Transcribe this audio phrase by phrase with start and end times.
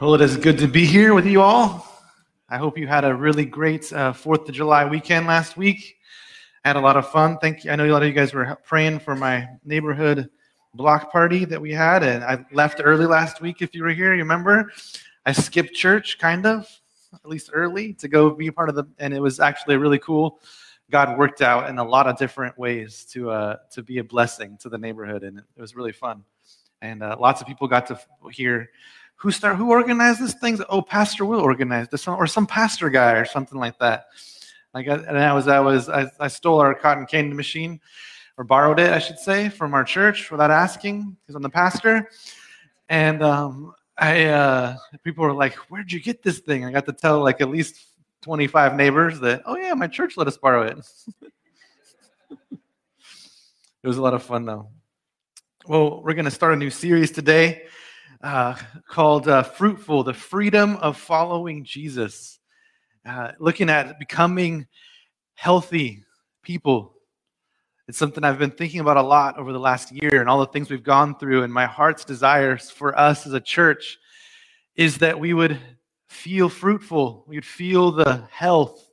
[0.00, 1.84] Well, it is good to be here with you all.
[2.48, 5.96] I hope you had a really great uh, Fourth of July weekend last week.
[6.64, 7.36] I had a lot of fun.
[7.38, 7.72] Thank you.
[7.72, 10.30] I know a lot of you guys were praying for my neighborhood
[10.72, 13.60] block party that we had, and I left early last week.
[13.60, 14.70] If you were here, you remember?
[15.26, 16.68] I skipped church, kind of,
[17.12, 20.38] at least early, to go be part of the, and it was actually really cool.
[20.92, 24.58] God worked out in a lot of different ways to uh, to be a blessing
[24.60, 26.22] to the neighborhood, and it was really fun.
[26.82, 27.98] And uh, lots of people got to
[28.30, 28.70] hear
[29.18, 30.58] who start who organized this thing?
[30.68, 34.06] Oh, Pastor Will organized this, or some pastor guy or something like that.
[34.72, 37.80] Like, and I was, I was, I, I stole our cotton candy machine,
[38.36, 42.10] or borrowed it, I should say, from our church without asking, because I'm the pastor.
[42.88, 46.92] And um, I, uh, people were like, "Where'd you get this thing?" I got to
[46.92, 47.86] tell like at least
[48.22, 50.78] 25 neighbors that, "Oh yeah, my church let us borrow it."
[52.52, 52.58] it
[53.82, 54.68] was a lot of fun though.
[55.66, 57.64] Well, we're going to start a new series today
[58.22, 58.54] uh,
[58.88, 62.38] called uh, Fruitful The Freedom of Following Jesus.
[63.06, 64.66] Uh, looking at becoming
[65.34, 66.04] healthy
[66.42, 66.94] people.
[67.86, 70.46] It's something I've been thinking about a lot over the last year and all the
[70.46, 71.42] things we've gone through.
[71.42, 73.98] And my heart's desires for us as a church
[74.76, 75.58] is that we would
[76.08, 78.90] feel fruitful, we would feel the health,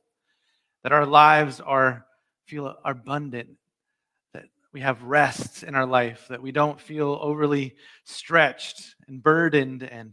[0.82, 2.06] that our lives are
[2.46, 3.48] feel abundant,
[4.76, 7.74] we have rest in our life, that we don't feel overly
[8.04, 10.12] stretched and burdened, and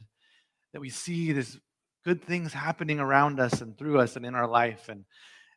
[0.72, 1.59] that we see these
[2.06, 4.88] good things happening around us and through us and in our life.
[4.88, 5.03] And,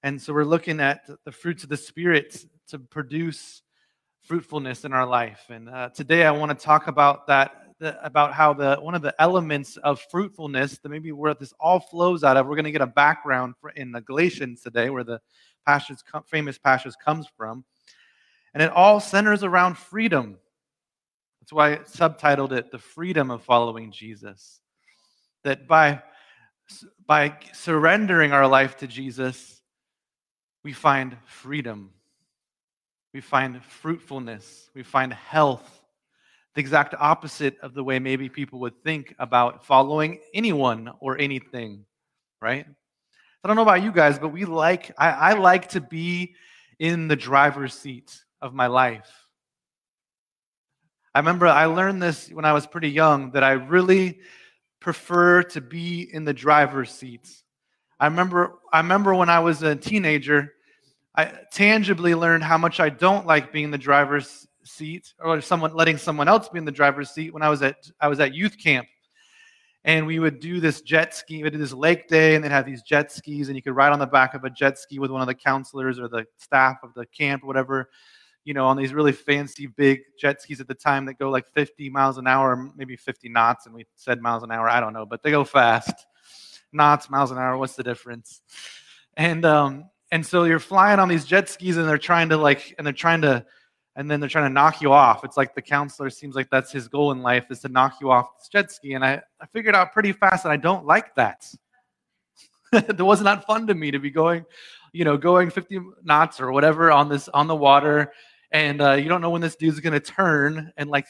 [0.03, 2.37] and so we're looking at the fruits of the Spirit
[2.71, 3.63] to produce
[4.25, 5.45] fruitfulness in our life.
[5.51, 9.03] And uh, today I want to talk about that, the, about how the one of
[9.03, 12.49] the elements of fruitfulness that maybe where this all flows out of.
[12.49, 15.21] We're going to get a background for, in the Galatians today, where the
[15.65, 17.65] passage, famous passage comes from.
[18.57, 20.39] And it all centers around freedom.
[21.43, 24.63] That's why I subtitled it The Freedom of Following Jesus.
[25.45, 26.03] That by,
[27.07, 29.61] by surrendering our life to Jesus,
[30.65, 31.91] we find freedom.
[33.13, 34.71] We find fruitfulness.
[34.75, 35.83] We find health.
[36.55, 41.85] The exact opposite of the way maybe people would think about following anyone or anything,
[42.41, 42.65] right?
[43.45, 46.37] I don't know about you guys, but we like, I, I like to be
[46.79, 49.11] in the driver's seat of my life.
[51.15, 54.21] I remember I learned this when I was pretty young that I really
[54.81, 57.43] prefer to be in the driver's seats.
[57.99, 60.53] I remember I remember when I was a teenager,
[61.15, 65.75] I tangibly learned how much I don't like being in the driver's seat or someone
[65.75, 68.35] letting someone else be in the driver's seat when I was at I was at
[68.35, 68.87] youth camp.
[69.85, 72.67] And we would do this jet ski, we did this lake day, and they'd have
[72.67, 75.13] these jet skis, and you could ride on the back of a jet ski with
[75.13, 77.89] one of the counselors or the staff of the camp whatever
[78.47, 81.49] you know, on these really fancy big jet skis at the time that go like
[81.49, 84.71] 50 miles an hour, maybe 50 knots, and we said miles an hour.
[84.71, 86.07] I don't know, but they go fast.
[86.73, 87.59] Knots, miles an hour.
[87.59, 88.41] What's the difference?
[89.17, 92.73] And um, and so you're flying on these jet skis, and they're trying to like,
[92.79, 93.45] and they're trying to,
[93.97, 95.25] and then they're trying to knock you off.
[95.25, 98.13] It's like the counselor seems like that's his goal in life is to knock you
[98.13, 98.93] off this jet ski.
[98.93, 101.53] And I, I figured out pretty fast that I don't like that.
[102.73, 104.45] it was not fun to me to be going,
[104.93, 108.13] you know, going 50 knots or whatever on this on the water
[108.53, 111.07] and uh, you don't know when this dude's to turn and like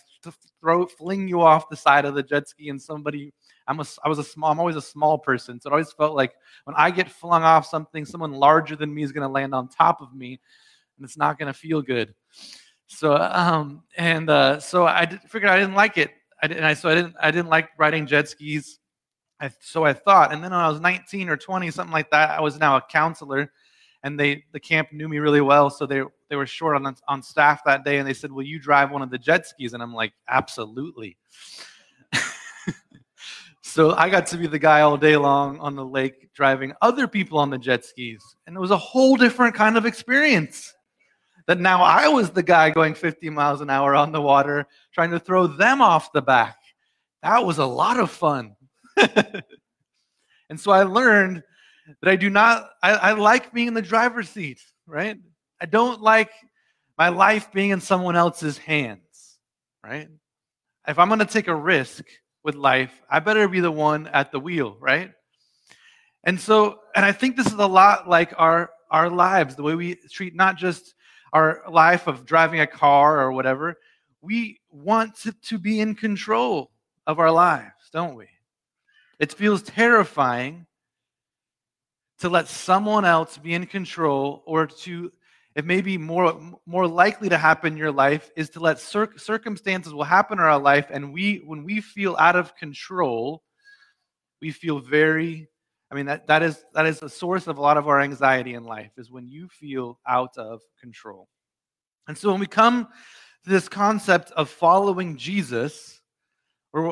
[0.61, 3.33] throw fling you off the side of the jet ski and somebody
[3.69, 6.15] I'm a, I was a small I'm always a small person so it always felt
[6.15, 9.69] like when I get flung off something someone larger than me is to land on
[9.69, 10.41] top of me
[10.97, 12.15] and it's not to feel good.
[12.87, 16.13] So um and uh, so I did, figured I didn't like it.
[16.43, 18.79] I didn't I, so I didn't I didn't like riding jet skis.
[19.39, 22.31] I, so I thought and then when I was 19 or 20 something like that
[22.31, 23.53] I was now a counselor
[24.03, 27.23] and they the camp knew me really well, so they they were short on on
[27.23, 29.83] staff that day, and they said, "Will you drive one of the jet skis?" And
[29.83, 31.17] I'm like, "Absolutely."
[33.63, 37.07] so I got to be the guy all day long on the lake driving other
[37.07, 40.75] people on the jet skis, and it was a whole different kind of experience.
[41.47, 45.13] That now I was the guy going 50 miles an hour on the water, trying
[45.13, 46.57] to throw them off the back.
[47.23, 48.57] That was a lot of fun.
[48.97, 51.45] and so I learned
[52.03, 55.19] that I do not, I, I like being in the driver's seat, right?
[55.61, 56.31] I don't like
[56.99, 59.39] my life being in someone else's hands,
[59.83, 60.09] right?
[60.87, 62.05] If I'm going to take a risk
[62.45, 65.13] with life, I better be the one at the wheel, right?
[66.25, 69.75] And so, and I think this is a lot like our our lives, the way
[69.75, 70.95] we treat not just
[71.33, 73.77] our life of driving a car or whatever.
[74.23, 76.71] We want to, to be in control
[77.07, 78.27] of our lives, don't we?
[79.19, 80.67] It feels terrifying
[82.19, 85.13] to let someone else be in control or to
[85.57, 89.17] it may be more more likely to happen in your life is to let cir-
[89.17, 93.43] circumstances will happen in our life and we when we feel out of control
[94.41, 95.49] we feel very
[95.91, 98.55] I mean that, that is that is the source of a lot of our anxiety
[98.55, 101.29] in life is when you feel out of control.
[102.09, 102.89] And so when we come
[103.45, 105.96] to this concept of following Jesus,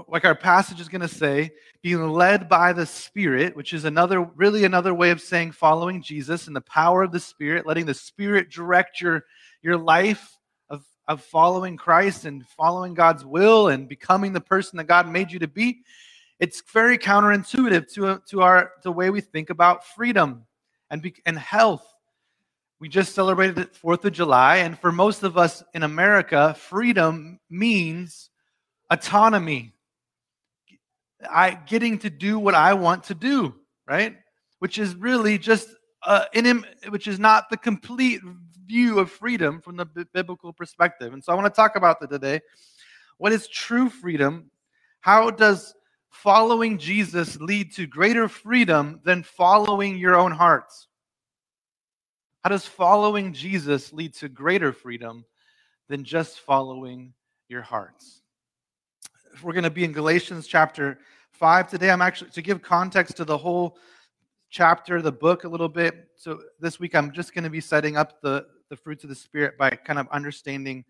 [0.08, 1.50] like our passage is going to say,
[1.82, 6.46] being led by the Spirit, which is another, really another way of saying following Jesus
[6.46, 9.24] and the power of the Spirit, letting the Spirit direct your,
[9.62, 10.38] your life
[10.70, 15.30] of, of following Christ and following God's will and becoming the person that God made
[15.30, 15.82] you to be.
[16.40, 20.46] It's very counterintuitive to, to our the way we think about freedom
[20.90, 21.86] and, be, and health
[22.80, 27.38] we just celebrated the 4th of July, and for most of us in America, freedom
[27.48, 28.30] means
[28.90, 29.72] autonomy.
[31.30, 33.54] I getting to do what I want to do,
[33.86, 34.16] right?
[34.58, 35.68] Which is really just
[36.04, 38.20] uh, in him, which is not the complete
[38.66, 41.12] view of freedom from the b- biblical perspective.
[41.12, 42.40] And so I want to talk about that today.
[43.18, 44.50] What is true freedom?
[45.00, 45.74] How does
[46.10, 50.88] following Jesus lead to greater freedom than following your own hearts?
[52.42, 55.24] How does following Jesus lead to greater freedom
[55.88, 57.14] than just following
[57.48, 58.23] your hearts?
[59.42, 60.98] We're going to be in Galatians chapter
[61.32, 61.90] 5 today.
[61.90, 63.76] I'm actually, to give context to the whole
[64.50, 66.08] chapter, the book a little bit.
[66.16, 69.16] So this week I'm just going to be setting up the, the fruits of the
[69.16, 70.84] Spirit by kind of understanding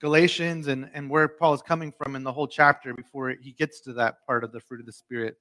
[0.00, 3.80] Galatians and, and where Paul is coming from in the whole chapter before he gets
[3.82, 5.36] to that part of the fruit of the Spirit.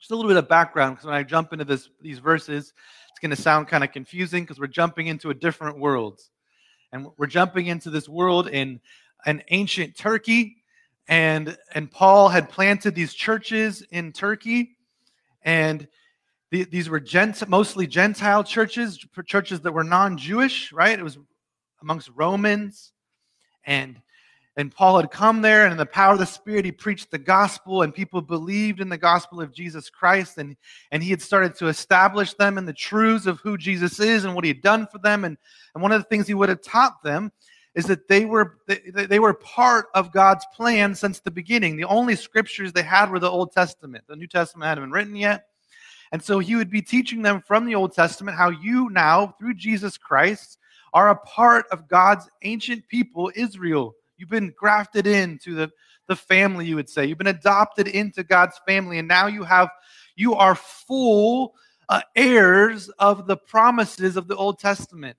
[0.00, 2.72] Just a little bit of background, because when I jump into this, these verses,
[3.10, 6.20] it's going to sound kind of confusing because we're jumping into a different world.
[6.92, 8.80] And we're jumping into this world in
[9.26, 10.59] an ancient Turkey.
[11.10, 14.76] And, and Paul had planted these churches in Turkey.
[15.42, 15.88] And
[16.52, 20.96] the, these were gent, mostly Gentile churches, churches that were non Jewish, right?
[20.96, 21.18] It was
[21.82, 22.92] amongst Romans.
[23.64, 24.00] And
[24.56, 27.18] and Paul had come there, and in the power of the Spirit, he preached the
[27.18, 30.38] gospel, and people believed in the gospel of Jesus Christ.
[30.38, 30.56] And,
[30.90, 34.34] and he had started to establish them in the truths of who Jesus is and
[34.34, 35.24] what he had done for them.
[35.24, 35.38] And,
[35.74, 37.32] and one of the things he would have taught them
[37.74, 41.76] is that they were, they, they were part of God's plan since the beginning.
[41.76, 45.16] The only scriptures they had were the Old Testament, the New Testament hadn't been written
[45.16, 45.46] yet.
[46.12, 49.54] And so he would be teaching them from the Old Testament how you now, through
[49.54, 50.58] Jesus Christ,
[50.92, 55.70] are a part of God's ancient people, Israel You've been grafted into the,
[56.06, 57.06] the family, you would say.
[57.06, 59.70] You've been adopted into God's family, and now you have
[60.14, 61.54] you are full
[61.88, 65.16] uh, heirs of the promises of the Old Testament.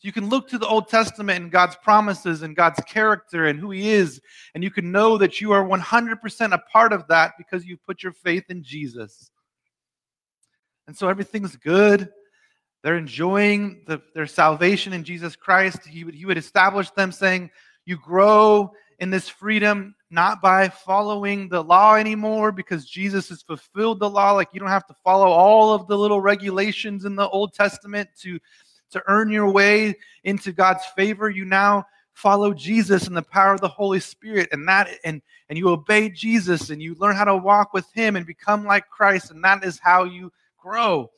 [0.00, 3.60] So you can look to the Old Testament and God's promises and God's character and
[3.60, 4.18] who He is,
[4.54, 8.02] and you can know that you are 100% a part of that because you put
[8.02, 9.30] your faith in Jesus.
[10.86, 12.08] And so everything's good.
[12.82, 15.86] They're enjoying the, their salvation in Jesus Christ.
[15.86, 17.50] He would, he would establish them saying,
[17.84, 24.00] you grow in this freedom not by following the law anymore because Jesus has fulfilled
[24.00, 24.32] the law.
[24.32, 28.08] Like you don't have to follow all of the little regulations in the Old Testament
[28.22, 28.38] to,
[28.90, 31.30] to earn your way into God's favor.
[31.30, 35.58] You now follow Jesus in the power of the Holy Spirit and that and and
[35.58, 39.30] you obey Jesus and you learn how to walk with him and become like Christ
[39.30, 41.10] and that is how you grow.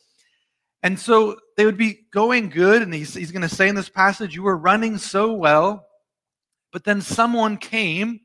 [0.83, 3.89] And so they would be going good and he's, he's going to say in this
[3.89, 5.87] passage you were running so well
[6.73, 8.21] but then someone came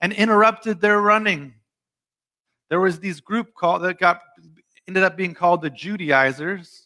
[0.00, 1.54] and interrupted their running.
[2.68, 4.20] There was this group called that got
[4.86, 6.85] ended up being called the Judaizers,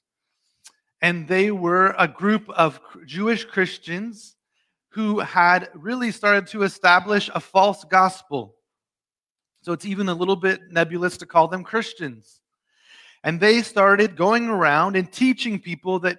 [1.03, 4.37] and they were a group of Jewish Christians
[4.91, 8.57] who had really started to establish a false gospel.
[9.63, 12.41] So it's even a little bit nebulous to call them Christians.
[13.23, 16.19] And they started going around and teaching people that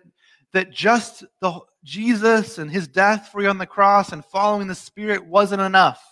[0.54, 4.76] that just the Jesus and his death for you on the cross and following the
[4.76, 6.04] Spirit wasn't enough.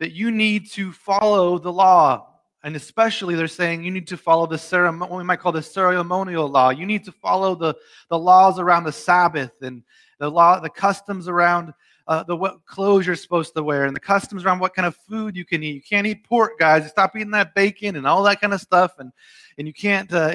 [0.00, 2.31] That you need to follow the law.
[2.64, 5.62] And especially, they're saying you need to follow the ceremony, what we might call the
[5.62, 6.70] ceremonial law.
[6.70, 7.74] You need to follow the,
[8.08, 9.82] the laws around the Sabbath and
[10.18, 11.74] the law, the customs around
[12.08, 14.96] uh, the what clothes you're supposed to wear and the customs around what kind of
[14.96, 15.74] food you can eat.
[15.74, 16.88] You can't eat pork, guys.
[16.88, 18.98] Stop eating that bacon and all that kind of stuff.
[18.98, 19.12] And
[19.58, 20.12] and you can't.
[20.12, 20.32] Uh,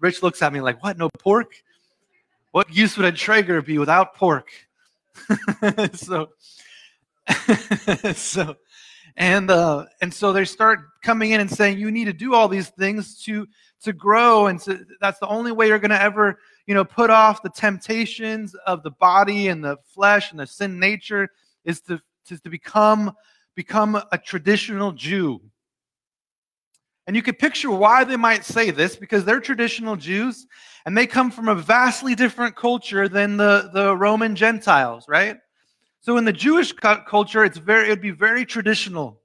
[0.00, 0.98] Rich looks at me like, "What?
[0.98, 1.62] No pork?"
[2.52, 4.48] What use would a Traeger be without pork?
[5.92, 6.30] so,
[8.14, 8.56] so,
[9.16, 12.48] and uh, and so they start coming in and saying you need to do all
[12.48, 13.46] these things to
[13.82, 17.10] to grow, and to, that's the only way you're going to ever you know put
[17.10, 21.28] off the temptations of the body and the flesh and the sin nature
[21.64, 23.12] is to to, to become
[23.54, 25.40] become a traditional Jew.
[27.06, 30.46] And you could picture why they might say this because they're traditional Jews
[30.84, 35.36] and they come from a vastly different culture than the, the Roman Gentiles, right?
[36.06, 39.20] So in the Jewish culture, it's very it would be very traditional,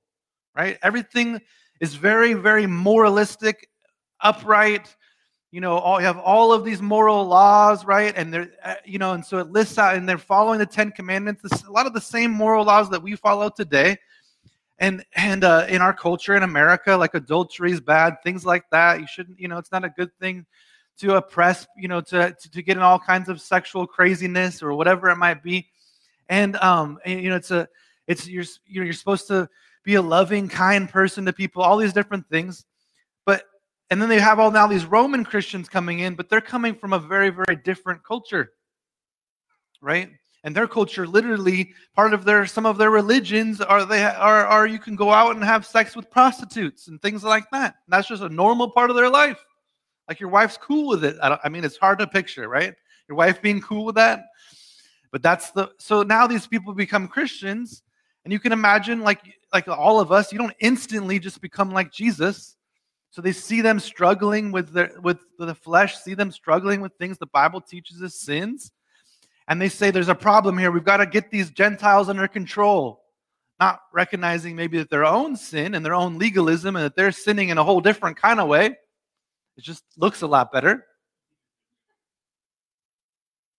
[0.56, 0.80] right?
[0.82, 1.40] Everything
[1.80, 3.70] is very, very moralistic,
[4.20, 4.96] upright.
[5.52, 8.12] You know, all, you have all of these moral laws, right?
[8.18, 10.90] And they're, uh, you know, and so it lists out, and they're following the Ten
[10.90, 11.44] Commandments.
[11.44, 13.96] This, a lot of the same moral laws that we follow today,
[14.80, 19.00] and and uh, in our culture in America, like adultery is bad, things like that.
[19.00, 20.48] You shouldn't, you know, it's not a good thing
[20.98, 24.74] to oppress, you know, to to, to get in all kinds of sexual craziness or
[24.74, 25.68] whatever it might be.
[26.32, 27.68] And um, and, you know, it's a,
[28.08, 29.50] it's you're you know, you're supposed to
[29.84, 32.66] be a loving, kind person to people, all these different things.
[33.26, 33.44] But
[33.90, 36.94] and then they have all now these Roman Christians coming in, but they're coming from
[36.94, 38.54] a very, very different culture.
[39.82, 40.10] Right?
[40.46, 44.66] And their culture literally part of their some of their religions are they are are
[44.66, 47.76] you can go out and have sex with prostitutes and things like that.
[47.86, 49.44] And that's just a normal part of their life.
[50.08, 51.18] Like your wife's cool with it.
[51.22, 52.74] I, I mean, it's hard to picture, right?
[53.10, 54.22] Your wife being cool with that.
[55.12, 57.84] But that's the so now these people become Christians,
[58.24, 59.22] and you can imagine like
[59.53, 62.56] like all of us, you don't instantly just become like Jesus.
[63.10, 67.18] So they see them struggling with their with the flesh, see them struggling with things
[67.18, 68.72] the Bible teaches as sins,
[69.48, 70.72] and they say there's a problem here.
[70.72, 73.01] We've got to get these Gentiles under control.
[73.60, 77.50] Not recognizing maybe that their own sin and their own legalism and that they're sinning
[77.50, 78.77] in a whole different kind of way.
[79.58, 80.86] It just looks a lot better.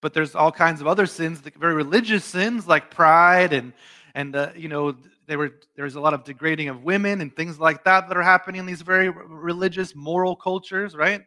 [0.03, 3.73] But there's all kinds of other sins, very religious sins like pride and
[4.15, 4.95] and uh, you know
[5.27, 8.23] there were there's a lot of degrading of women and things like that that are
[8.23, 11.23] happening in these very religious moral cultures right?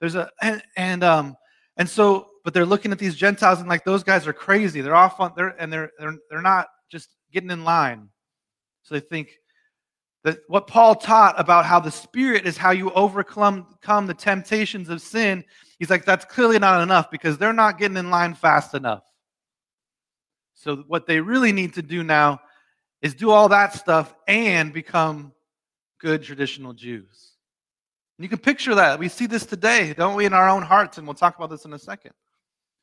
[0.00, 1.36] There's a and, and um
[1.76, 4.80] and so but they're looking at these gentiles and like those guys are crazy.
[4.80, 8.08] They're off on they're and they're they're, they're not just getting in line.
[8.82, 9.30] So they think
[10.24, 13.76] that what paul taught about how the spirit is how you overcome
[14.06, 15.44] the temptations of sin
[15.78, 19.04] he's like that's clearly not enough because they're not getting in line fast enough
[20.54, 22.40] so what they really need to do now
[23.02, 25.32] is do all that stuff and become
[26.00, 27.34] good traditional Jews.
[28.18, 28.98] And you can picture that.
[28.98, 30.96] We see this today, don't we, in our own hearts?
[30.96, 32.12] And we'll talk about this in a second.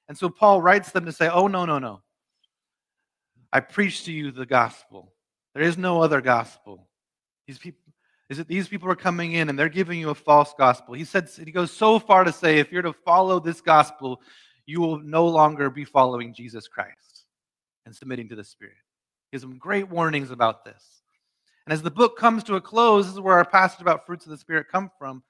[0.08, 2.02] And so Paul writes them to say, Oh, no, no, no.
[3.52, 5.14] I preach to you the gospel.
[5.54, 6.88] There is no other gospel.
[7.48, 7.82] These people,
[8.34, 10.94] is it these people are coming in and they're giving you a false gospel.
[10.94, 14.22] He said he goes so far to say, if you're to follow this gospel,
[14.66, 17.26] you will no longer be following Jesus Christ
[17.86, 18.76] and submitting to the Spirit
[19.34, 21.02] gives some great warnings about this.
[21.66, 24.26] And as the book comes to a close, this is where our passage about fruits
[24.26, 25.24] of the Spirit come from.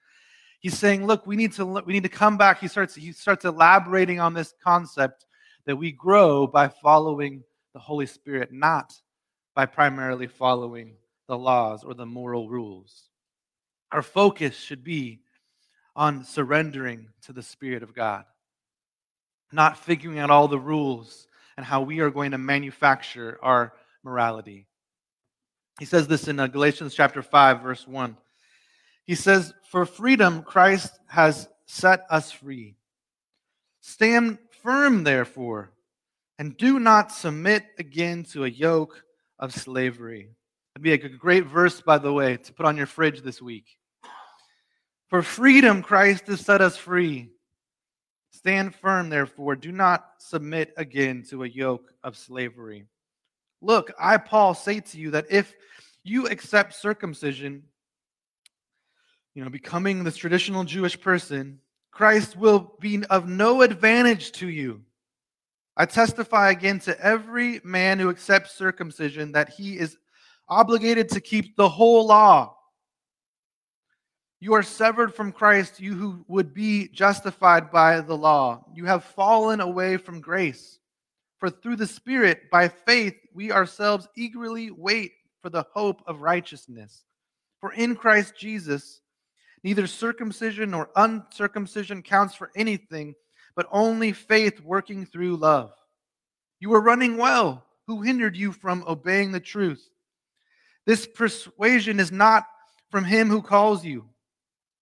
[0.60, 2.60] He's saying, look, we need to we need to come back.
[2.60, 5.26] He starts he starts elaborating on this concept
[5.66, 7.44] that we grow by following
[7.74, 8.94] the Holy Spirit, not
[9.56, 10.96] by primarily following
[11.28, 13.10] the laws or the moral rules.
[13.92, 15.22] Our focus should be
[15.96, 18.26] on surrendering to the Spirit of God,
[19.52, 21.28] not figuring out all the rules
[21.58, 24.68] and how we are going to manufacture our morality.
[25.80, 28.18] He says this in uh, Galatians chapter 5, verse 1.
[29.06, 32.76] He says, For freedom Christ has set us free.
[33.82, 35.72] Stand firm, therefore,
[36.40, 39.04] and do not submit again to a yoke
[39.40, 40.30] of slavery.
[40.76, 43.78] That'd be a great verse, by the way, to put on your fridge this week.
[45.10, 47.30] For freedom Christ has set us free.
[48.32, 49.56] Stand firm, therefore.
[49.56, 52.86] Do not submit again to a yoke of slavery.
[53.62, 55.54] Look, I, Paul, say to you that if
[56.04, 57.64] you accept circumcision,
[59.36, 61.60] you know, becoming this traditional Jewish person,
[61.92, 64.82] Christ will be of no advantage to you.
[65.78, 69.98] I testify again to every man who accepts circumcision that he is
[70.50, 72.56] obligated to keep the whole law.
[74.40, 78.66] You are severed from Christ, you who would be justified by the law.
[78.76, 80.80] You have fallen away from grace.
[81.40, 87.06] For through the Spirit, by faith, we ourselves eagerly wait for the hope of righteousness.
[87.62, 89.00] For in Christ Jesus,
[89.64, 93.16] neither circumcision nor uncircumcision counts for anything,
[93.56, 95.72] but only faith working through love.
[96.60, 97.66] You were running well.
[97.88, 99.90] Who hindered you from obeying the truth?
[100.86, 102.46] This persuasion is not
[102.92, 104.06] from him who calls you.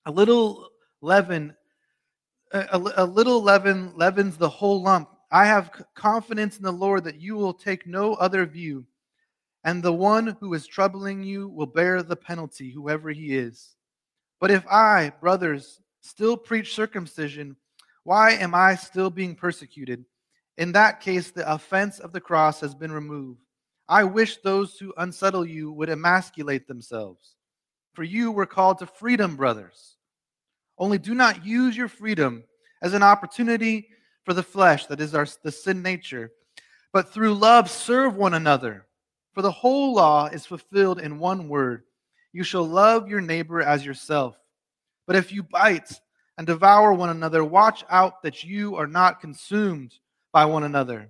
[0.05, 0.70] A little
[1.01, 1.55] leaven,
[2.51, 5.10] a, a, little leaven leavens the whole lump.
[5.31, 8.86] I have confidence in the Lord that you will take no other view,
[9.63, 13.75] and the one who is troubling you will bear the penalty, whoever he is.
[14.39, 17.55] But if I, brothers, still preach circumcision,
[18.03, 20.03] why am I still being persecuted?
[20.58, 23.39] In that case, the offense of the cross has been removed.
[23.91, 27.36] I wish those who unsettle you would emasculate themselves.
[27.93, 29.98] For you were called to freedom, brothers.
[30.77, 32.45] Only do not use your freedom
[32.81, 33.89] as an opportunity
[34.24, 36.31] for the flesh, that is our the sin nature,
[36.93, 38.88] but through love serve one another.
[39.33, 41.83] For the whole law is fulfilled in one word
[42.31, 44.38] you shall love your neighbor as yourself.
[45.05, 46.00] But if you bite
[46.38, 49.95] and devour one another, watch out that you are not consumed
[50.31, 51.10] by one another.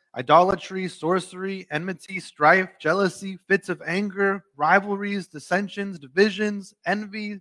[0.15, 7.39] idolatry, sorcery, enmity, strife, jealousy, fits of anger, rivalries, dissensions, divisions, envy,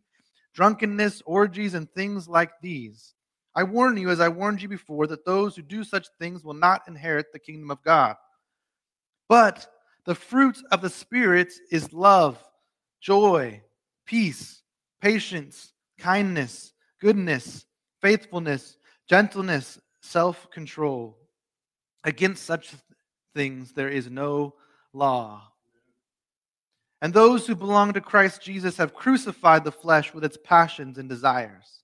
[0.55, 3.15] drunkenness, orgies, and things like these.
[3.55, 6.55] I warn you, as I warned you before, that those who do such things will
[6.55, 8.17] not inherit the kingdom of God.
[9.29, 9.67] But
[10.07, 12.39] the fruit of the Spirit is love,
[13.00, 13.62] joy,
[14.07, 14.62] peace,
[15.00, 17.67] patience kindness, goodness,
[18.00, 18.77] faithfulness,
[19.09, 21.17] gentleness, self control.
[22.04, 22.73] Against such
[23.35, 24.54] things there is no
[24.92, 25.42] law.
[27.02, 31.09] And those who belong to Christ Jesus have crucified the flesh with its passions and
[31.09, 31.83] desires.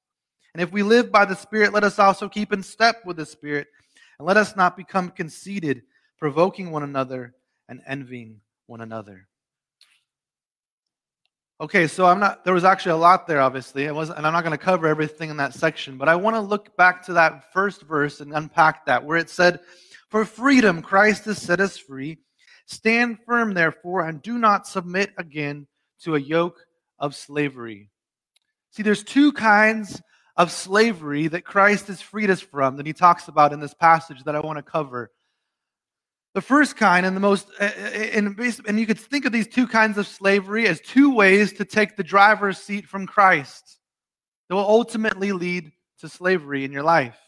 [0.54, 3.26] And if we live by the Spirit, let us also keep in step with the
[3.26, 3.68] Spirit.
[4.18, 5.82] And let us not become conceited,
[6.18, 7.35] provoking one another
[7.68, 9.28] and envying one another.
[11.58, 13.85] Okay, so I'm not, there was actually a lot there, obviously.
[13.85, 16.37] It was, and I'm not going to cover everything in that section, but I want
[16.37, 19.61] to look back to that first verse and unpack that, where it said,
[20.16, 22.16] For freedom Christ has set us free.
[22.64, 25.66] Stand firm, therefore, and do not submit again
[26.04, 26.58] to a yoke
[26.99, 27.90] of slavery.
[28.70, 30.00] See, there's two kinds
[30.38, 34.25] of slavery that Christ has freed us from that he talks about in this passage
[34.25, 35.11] that I want to cover.
[36.32, 39.32] The first kind and the most, eh, eh, eh, and, and you could think of
[39.32, 43.80] these two kinds of slavery as two ways to take the driver's seat from Christ
[44.49, 47.18] that will ultimately lead to slavery in your life.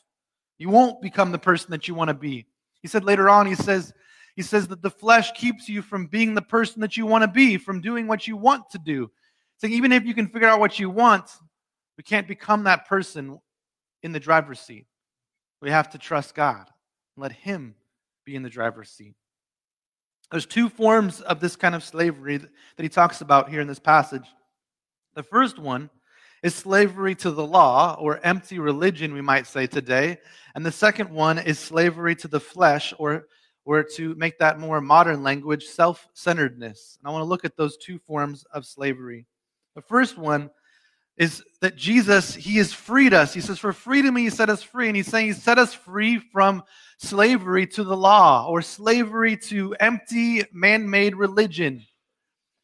[0.57, 2.47] You won't become the person that you want to be.
[2.82, 3.92] He said later on, he says,
[4.37, 7.29] he says that the flesh keeps you from being the person that you want to
[7.29, 9.11] be, from doing what you want to do.
[9.57, 11.29] So even if you can figure out what you want,
[11.96, 13.40] we can't become that person
[14.03, 14.87] in the driver's seat.
[15.61, 16.66] We have to trust God.
[17.16, 17.74] and Let Him
[18.24, 19.16] be in the driver's seat.
[20.31, 23.79] There's two forms of this kind of slavery that he talks about here in this
[23.79, 24.26] passage.
[25.14, 25.90] The first one
[26.42, 30.18] is slavery to the law, or empty religion, we might say today.
[30.55, 33.27] And the second one is slavery to the flesh, or,
[33.64, 36.98] or to make that more modern language, self centeredness.
[37.01, 39.27] And I want to look at those two forms of slavery.
[39.74, 40.51] The first one
[41.18, 43.35] is that Jesus, he has freed us.
[43.35, 44.87] He says, For freedom, he set us free.
[44.87, 46.62] And he's saying he set us free from
[46.98, 51.85] slavery to the law or slavery to empty man made religion.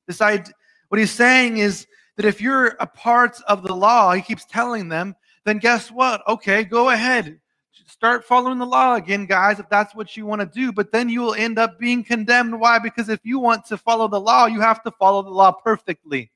[0.07, 0.55] This idea,
[0.89, 4.89] what he's saying is that if you're a part of the law, he keeps telling
[4.89, 6.23] them, then guess what?
[6.29, 7.39] Okay, go ahead.
[7.87, 10.73] Start following the law again, guys, if that's what you want to do.
[10.73, 12.59] But then you will end up being condemned.
[12.59, 12.79] Why?
[12.79, 16.31] Because if you want to follow the law, you have to follow the law perfectly.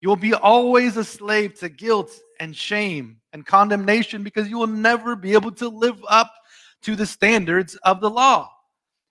[0.00, 4.66] You will be always a slave to guilt and shame and condemnation because you will
[4.66, 6.32] never be able to live up
[6.82, 8.50] to the standards of the law.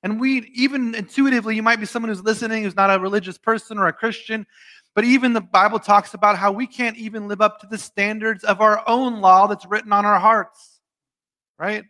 [0.04, 3.78] And we, even intuitively, you might be someone who's listening who's not a religious person
[3.78, 4.46] or a Christian,
[4.98, 8.44] but even the Bible talks about how we can't even live up to the standards
[8.44, 10.82] of our own law that's written on our hearts,
[11.60, 11.84] right?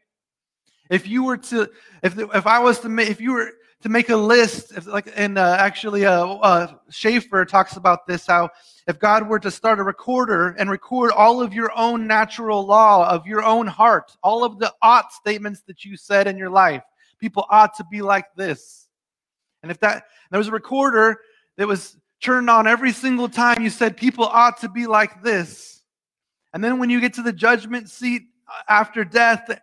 [0.90, 1.70] If you were to,
[2.04, 3.52] if, if I was to make, if you were
[3.84, 8.28] to make a list, if like, and uh, actually, uh, uh, Schaeffer talks about this,
[8.28, 8.50] how
[8.88, 13.10] if God were to start a recorder and record all of your own natural law
[13.10, 16.84] of your own heart, all of the ought statements that you said in your life,
[17.20, 18.90] people ought to be like this.
[19.64, 21.22] And if that there was a recorder
[21.56, 25.82] that was turned on every single time you said people ought to be like this.
[26.54, 29.60] And then when you get to the judgment seat uh, after death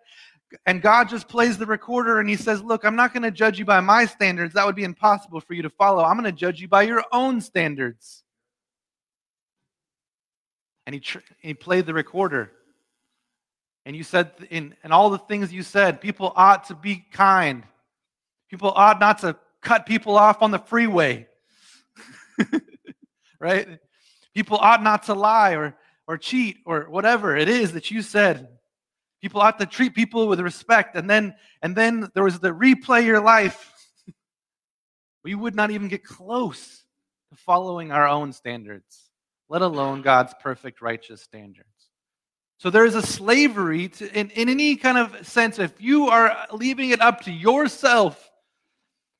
[0.66, 3.58] and God just plays the recorder and he says, Look, I'm not going to judge
[3.58, 4.54] you by my standards.
[4.54, 6.04] That would be impossible for you to follow.
[6.04, 8.24] I'm going to judge you by your own standards
[10.86, 12.50] and he, tr- he played the recorder.
[13.86, 17.64] And you said, in, and all the things you said, people ought to be kind.
[18.50, 21.26] People ought not to cut people off on the freeway.
[23.44, 23.78] Right?
[24.34, 25.76] People ought not to lie or,
[26.08, 28.48] or cheat or whatever it is that you said.
[29.20, 30.96] People ought to treat people with respect.
[30.96, 33.72] And then, and then there was the replay your life.
[35.24, 36.82] we would not even get close
[37.30, 39.04] to following our own standards
[39.48, 41.68] let alone God's perfect righteous standards.
[42.58, 45.58] So there is a slavery to, in, in any kind of sense.
[45.58, 48.30] If you are leaving it up to yourself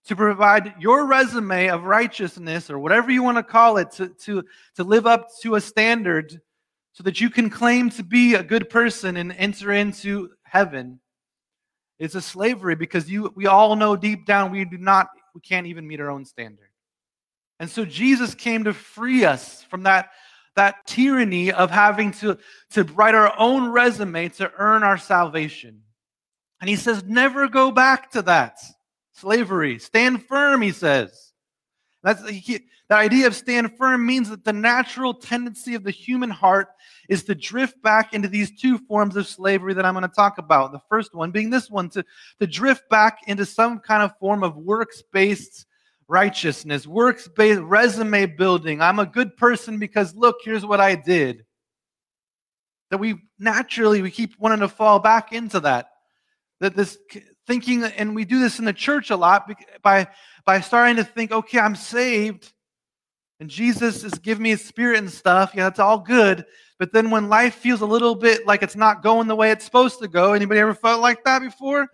[0.06, 4.44] to provide your resume of righteousness or whatever you want to call it to, to,
[4.76, 6.40] to live up to a standard
[6.92, 11.00] so that you can claim to be a good person and enter into heaven
[11.98, 15.66] is a slavery because you we all know deep down we do not we can't
[15.66, 16.68] even meet our own standard.
[17.60, 20.10] And so Jesus came to free us from that
[20.56, 22.38] that tyranny of having to,
[22.70, 25.82] to write our own resume to earn our salvation.
[26.60, 28.58] And he says, never go back to that
[29.14, 29.78] slavery.
[29.78, 31.32] Stand firm, he says.
[32.02, 36.28] That's he, the idea of stand firm means that the natural tendency of the human
[36.28, 36.68] heart
[37.08, 40.36] is to drift back into these two forms of slavery that I'm going to talk
[40.36, 40.72] about.
[40.72, 42.04] The first one being this one to,
[42.40, 45.64] to drift back into some kind of form of works based
[46.08, 48.82] righteousness, works based resume building.
[48.82, 51.46] I'm a good person because look, here's what I did.
[52.90, 55.88] That we naturally we keep wanting to fall back into that.
[56.60, 56.98] That this
[57.46, 59.50] thinking, and we do this in the church a lot
[59.82, 60.08] by
[60.44, 62.52] by starting to think, okay, I'm saved,
[63.40, 65.52] and Jesus is giving me his spirit and stuff.
[65.54, 66.44] Yeah, that's all good.
[66.78, 69.64] But then when life feels a little bit like it's not going the way it's
[69.64, 71.88] supposed to go, anybody ever felt like that before?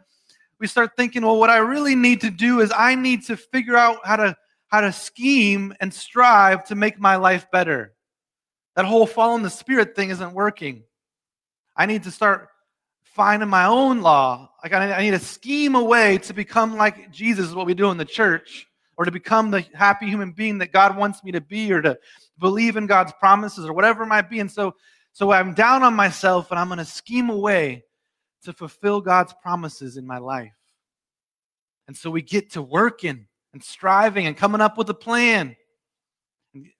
[0.58, 3.76] We start thinking, well, what I really need to do is I need to figure
[3.76, 4.36] out how to
[4.68, 7.94] how to scheme and strive to make my life better.
[8.76, 10.84] That whole following the spirit thing isn't working.
[11.76, 12.48] I need to start
[13.02, 14.49] finding my own law.
[14.62, 17.90] Like I need to scheme a way to become like Jesus is what we do
[17.90, 21.40] in the church, or to become the happy human being that God wants me to
[21.40, 21.98] be, or to
[22.38, 24.40] believe in God's promises, or whatever it might be.
[24.40, 24.74] And so,
[25.12, 27.84] so I'm down on myself, and I'm going to scheme a way
[28.44, 30.52] to fulfill God's promises in my life.
[31.88, 35.56] And so we get to working and striving and coming up with a plan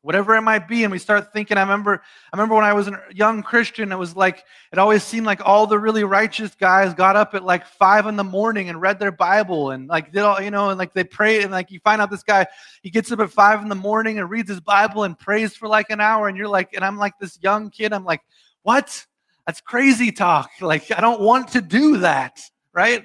[0.03, 2.03] whatever it might be and we start thinking i remember
[2.33, 5.41] i remember when i was a young christian it was like it always seemed like
[5.45, 8.99] all the really righteous guys got up at like five in the morning and read
[8.99, 11.79] their bible and like did all you know and like they prayed and like you
[11.85, 12.45] find out this guy
[12.83, 15.69] he gets up at five in the morning and reads his bible and prays for
[15.69, 18.23] like an hour and you're like and i'm like this young kid i'm like
[18.63, 19.07] what?
[19.47, 20.51] That's crazy talk.
[20.61, 22.41] Like i don't want to do that
[22.73, 23.05] right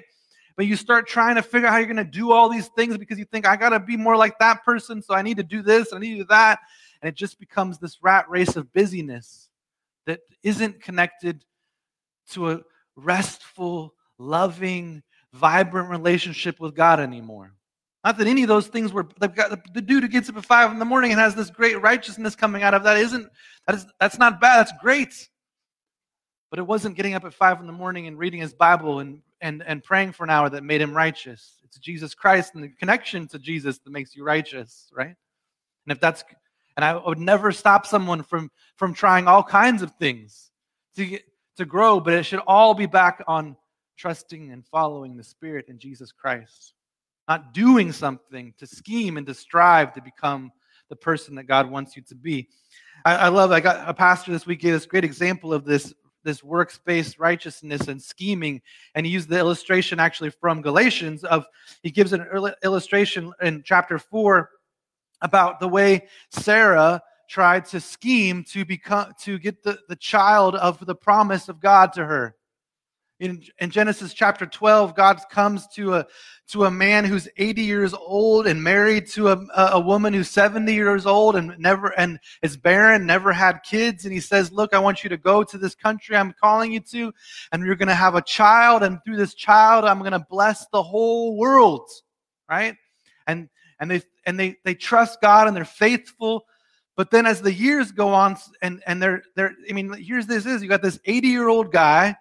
[0.56, 2.96] but you start trying to figure out how you're going to do all these things
[2.96, 5.42] because you think, I got to be more like that person, so I need to
[5.42, 6.60] do this, I need to do that.
[7.02, 9.50] And it just becomes this rat race of busyness
[10.06, 11.44] that isn't connected
[12.30, 12.60] to a
[12.96, 17.52] restful, loving, vibrant relationship with God anymore.
[18.02, 20.78] Not that any of those things were the dude who gets up at five in
[20.78, 23.28] the morning and has this great righteousness coming out of that isn't
[23.66, 25.28] that is that's not bad, that's great.
[26.50, 29.20] But it wasn't getting up at five in the morning and reading his Bible and
[29.40, 31.56] and, and praying for an hour that made him righteous.
[31.62, 35.14] It's Jesus Christ and the connection to Jesus that makes you righteous, right?
[35.86, 36.24] And if that's
[36.76, 40.50] and I would never stop someone from from trying all kinds of things
[40.96, 41.24] to get,
[41.56, 43.56] to grow, but it should all be back on
[43.96, 46.74] trusting and following the Spirit in Jesus Christ.
[47.28, 50.52] Not doing something to scheme and to strive to become
[50.88, 52.48] the person that God wants you to be.
[53.04, 55.92] I, I love, I got a pastor this week gave this great example of this
[56.26, 58.60] this works based righteousness and scheming.
[58.94, 61.46] And he used the illustration actually from Galatians of
[61.82, 62.26] he gives an
[62.62, 64.50] illustration in chapter 4
[65.22, 70.84] about the way Sarah tried to scheme to become to get the, the child of
[70.84, 72.34] the promise of God to her.
[73.18, 76.06] In, in Genesis chapter 12, God comes to a,
[76.48, 80.72] to a man who's 80 years old and married to a, a woman who's 70
[80.74, 84.04] years old and never and is barren, never had kids.
[84.04, 86.80] And he says, Look, I want you to go to this country I'm calling you
[86.80, 87.10] to,
[87.52, 88.82] and you're going to have a child.
[88.82, 91.88] And through this child, I'm going to bless the whole world.
[92.50, 92.76] Right?
[93.26, 93.48] And
[93.80, 96.44] and they and they they trust God and they're faithful.
[96.96, 100.44] But then as the years go on, and, and they're they're I mean, here's this
[100.44, 102.14] is you got this 80 year old guy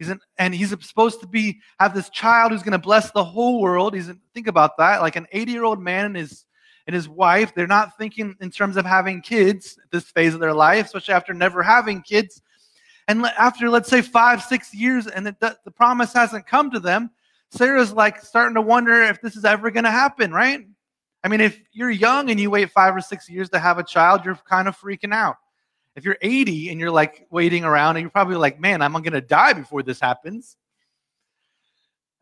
[0.00, 3.22] He's an, and he's supposed to be have this child who's going to bless the
[3.22, 3.92] whole world.
[3.92, 6.46] He's think about that, like an 80 year old man and his
[6.86, 7.54] and his wife.
[7.54, 11.12] They're not thinking in terms of having kids at this phase of their life, especially
[11.12, 12.40] after never having kids.
[13.08, 17.10] And after let's say five, six years, and the, the promise hasn't come to them,
[17.50, 20.66] Sarah's like starting to wonder if this is ever going to happen, right?
[21.22, 23.84] I mean, if you're young and you wait five or six years to have a
[23.84, 25.36] child, you're kind of freaking out.
[26.00, 29.12] If you're 80 and you're like waiting around and you're probably like, man, I'm going
[29.12, 30.56] to die before this happens.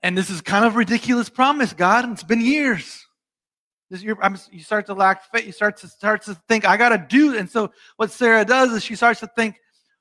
[0.03, 3.07] And this is kind of ridiculous promise, God, and it's been years.
[3.88, 4.17] This you
[4.59, 5.47] start to lack faith.
[5.47, 7.38] You start to start to think, I got to do.
[7.38, 9.55] And so, what Sarah does is she starts to think,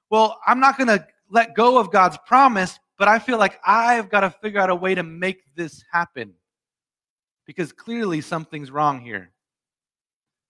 [0.10, 4.10] well, I'm not going to let go of God's promise, but I feel like I've
[4.10, 6.34] got to figure out a way to make this happen
[7.46, 9.30] because clearly something's wrong here.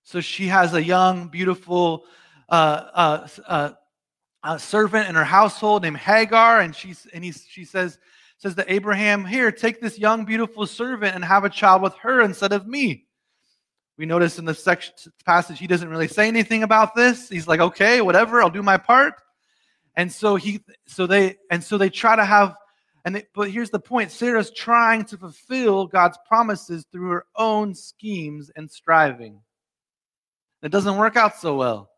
[0.04, 2.06] So she has a young, beautiful
[2.50, 3.72] uh, uh, uh,
[4.44, 7.98] a servant in her household named Hagar, and she's and he, she says
[8.38, 12.22] says to Abraham, "Here, take this young, beautiful servant and have a child with her
[12.22, 13.06] instead of me."
[13.98, 14.94] We notice in the section
[15.26, 17.30] passage he doesn't really say anything about this.
[17.30, 19.16] He's like, "Okay, whatever, I'll do my part."
[19.96, 22.56] And so he so they and so they try to have
[23.08, 27.74] and they, but here's the point Sarah's trying to fulfill God's promises through her own
[27.74, 29.40] schemes and striving.
[30.62, 31.90] It doesn't work out so well.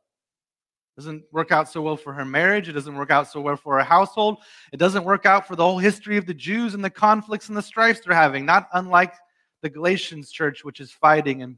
[1.00, 2.68] Doesn't work out so well for her marriage.
[2.68, 4.40] It doesn't work out so well for her household.
[4.74, 7.58] It doesn't work out for the whole history of the Jews and the conflicts and
[7.58, 9.14] the strifes they're having, not unlike
[9.62, 11.58] the Galatians church, which is fighting and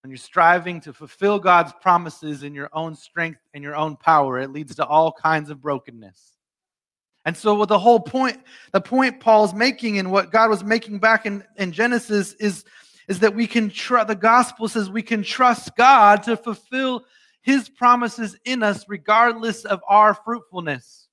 [0.00, 4.40] when you're striving to fulfill God's promises in your own strength and your own power,
[4.40, 6.32] it leads to all kinds of brokenness.
[7.26, 8.40] And so, the whole point,
[8.72, 12.64] the point Paul's making and what God was making back in, in Genesis is,
[13.08, 17.04] is that we can trust, the gospel says we can trust God to fulfill
[17.42, 21.08] his promises in us regardless of our fruitfulness.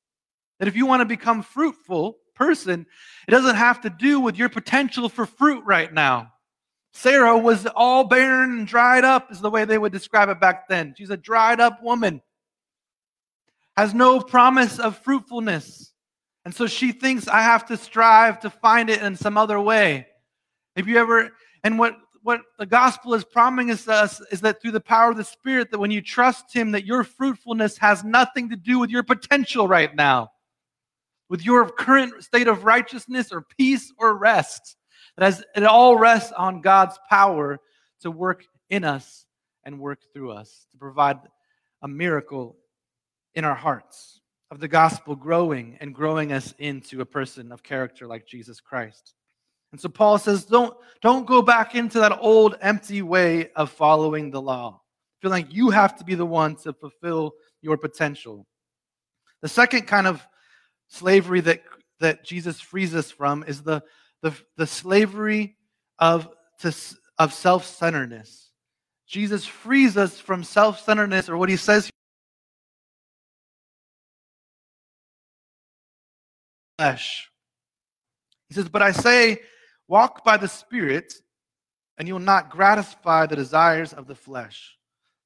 [0.60, 2.86] That if you want to become fruitful person,
[3.28, 6.32] it doesn't have to do with your potential for fruit right now.
[6.94, 10.68] Sarah was all barren and dried up, is the way they would describe it back
[10.68, 10.96] then.
[10.98, 12.22] She's a dried up woman,
[13.78, 15.94] has no promise of fruitfulness.
[16.46, 20.08] And so she thinks I have to strive to find it in some other way.
[20.76, 21.32] Have you ever,
[21.63, 25.24] and what, what the gospel is promising us is that through the power of the
[25.24, 29.04] Spirit, that when you trust Him, that your fruitfulness has nothing to do with your
[29.04, 30.32] potential right now,
[31.30, 34.76] with your current state of righteousness or peace or rest.
[35.18, 37.60] That as it all rests on God's power
[38.02, 39.26] to work in us
[39.64, 41.18] and work through us, to provide
[41.82, 42.56] a miracle
[43.36, 48.08] in our hearts of the gospel growing and growing us into a person of character
[48.08, 49.14] like Jesus Christ.
[49.72, 54.32] And so Paul says, don't, don't go back into that old empty way of following
[54.32, 54.82] the law.
[55.22, 58.48] Feel like you have to be the one to fulfill your potential.
[59.42, 60.26] The second kind of
[60.88, 61.62] slavery that,
[62.00, 63.84] that Jesus frees us from is the
[64.22, 65.56] the, the slavery
[65.98, 66.28] of,
[66.60, 66.76] to,
[67.18, 68.52] of self centeredness.
[69.08, 71.90] Jesus frees us from self centeredness, or what he says
[76.78, 77.30] flesh.
[78.48, 79.42] He says, But I say,
[79.89, 81.15] walk by the Spirit,
[81.97, 84.78] and you will not gratify the desires of the flesh.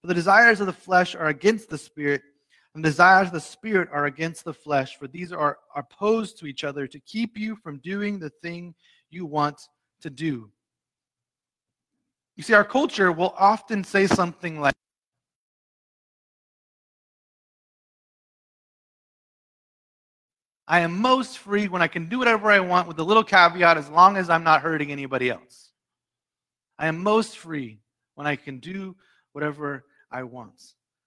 [0.01, 2.21] For the desires of the flesh are against the Spirit,
[2.73, 6.47] and the desires of the Spirit are against the flesh, for these are opposed to
[6.47, 8.73] each other to keep you from doing the thing
[9.11, 9.61] you want
[10.01, 10.49] to do.
[12.35, 14.73] You see, our culture will often say something like,
[20.67, 23.77] I am most free when I can do whatever I want with a little caveat
[23.77, 25.71] as long as I'm not hurting anybody else.
[26.79, 27.79] I am most free
[28.15, 28.95] when I can do
[29.33, 30.61] whatever I want.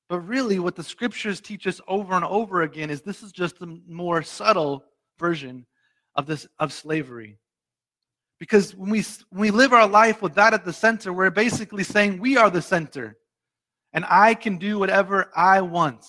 [0.09, 3.61] But really, what the scriptures teach us over and over again is this is just
[3.61, 4.85] a more subtle
[5.19, 5.67] version
[6.15, 7.39] of this of slavery.
[8.39, 11.83] Because when we, when we live our life with that at the center, we're basically
[11.83, 13.17] saying we are the center
[13.93, 16.05] and I can do whatever I want.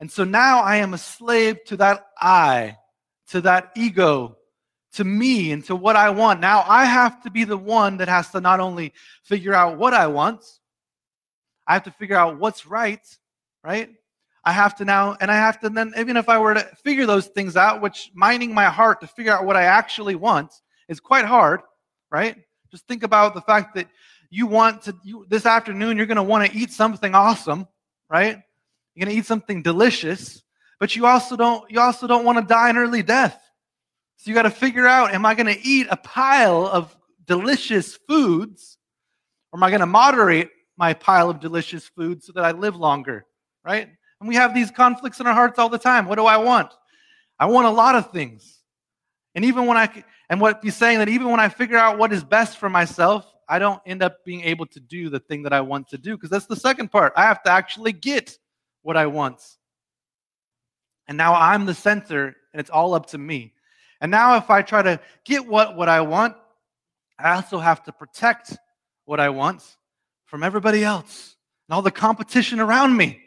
[0.00, 2.78] And so now I am a slave to that I,
[3.28, 4.38] to that ego,
[4.94, 6.40] to me, and to what I want.
[6.40, 9.92] Now I have to be the one that has to not only figure out what
[9.92, 10.42] I want,
[11.66, 13.06] I have to figure out what's right,
[13.62, 13.90] right?
[14.42, 17.04] I have to now, and I have to then, even if I were to figure
[17.04, 20.52] those things out, which mining my heart to figure out what I actually want
[20.88, 21.60] is quite hard,
[22.10, 22.36] right?
[22.70, 23.86] Just think about the fact that
[24.30, 27.68] you want to, you, this afternoon, you're going to want to eat something awesome,
[28.08, 28.38] right?
[28.94, 30.42] You're going to eat something delicious,
[30.78, 33.40] but you also don't, you also don't want to die an early death.
[34.16, 36.94] So you got to figure out, am I going to eat a pile of
[37.26, 38.78] delicious foods
[39.52, 42.76] or am I going to moderate my pile of delicious foods so that I live
[42.76, 43.26] longer,
[43.64, 43.88] right?
[44.20, 46.06] And we have these conflicts in our hearts all the time.
[46.06, 46.72] What do I want?
[47.38, 48.60] I want a lot of things.
[49.34, 52.12] And even when I, and what he's saying that even when I figure out what
[52.12, 55.52] is best for myself, I don't end up being able to do the thing that
[55.52, 57.12] I want to do because that's the second part.
[57.16, 58.38] I have to actually get
[58.82, 59.40] what I want.
[61.08, 63.52] And now I'm the center and it's all up to me.
[64.00, 66.36] And now if I try to get what, what I want,
[67.18, 68.56] I also have to protect
[69.04, 69.62] what I want
[70.26, 71.36] from everybody else
[71.68, 73.20] and all the competition around me.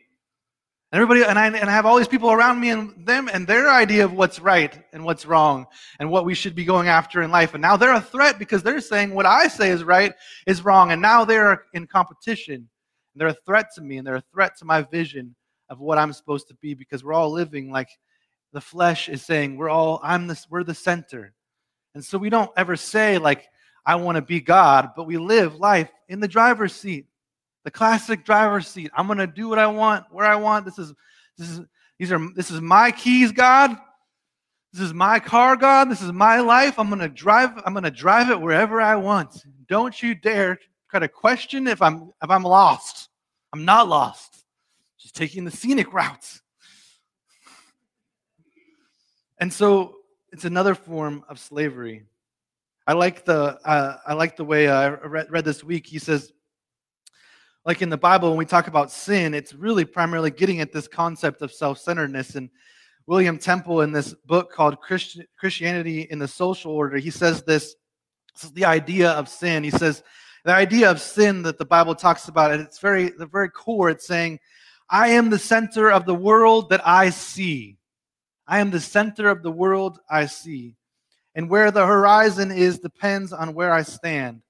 [0.92, 3.48] And everybody, and I, and I have all these people around me and them and
[3.48, 5.66] their idea of what's right and what's wrong
[6.00, 7.54] and what we should be going after in life.
[7.54, 10.14] And now they're a threat because they're saying what I say is right
[10.46, 10.92] is wrong.
[10.92, 12.56] And now they're in competition.
[12.56, 12.70] And
[13.16, 15.36] they're a threat to me and they're a threat to my vision
[15.70, 17.90] of what I'm supposed to be because we're all living like
[18.52, 21.34] the flesh is saying we're all, I'm this, we're the center.
[21.96, 23.48] And so we don't ever say like,
[23.86, 27.06] I want to be God, but we live life in the driver's seat.
[27.66, 28.92] The classic driver's seat.
[28.96, 30.66] I'm going to do what I want, where I want.
[30.66, 30.94] This is
[31.38, 31.62] this is
[31.98, 33.76] these are this is my keys, God.
[34.72, 35.90] This is my car, God.
[35.90, 36.80] This is my life.
[36.80, 39.46] I'm going to drive I'm going to drive it wherever I want.
[39.68, 43.10] Don't you dare try to question if I'm if I'm lost.
[43.54, 44.33] I'm not lost.
[45.04, 46.42] Just taking the scenic routes.
[49.38, 49.98] And so
[50.32, 52.06] it's another form of slavery.
[52.88, 55.86] I like the uh, I like the way I read, read this week.
[55.86, 56.32] He says,
[57.66, 60.88] like in the Bible, when we talk about sin, it's really primarily getting at this
[60.88, 62.36] concept of self-centeredness.
[62.36, 62.50] And
[63.06, 67.76] William Temple, in this book called Christianity in the Social Order, he says this.
[68.34, 69.66] This is the idea of sin.
[69.66, 70.02] He says
[70.46, 73.90] the idea of sin that the Bible talks about at its very the very core.
[73.90, 74.40] It's saying,
[74.90, 77.78] "I am the center of the world that I see."
[78.46, 80.76] I am the center of the world I see.
[81.36, 84.42] And where the horizon is depends on where I stand.